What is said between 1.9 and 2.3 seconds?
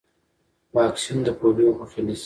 نیسي۔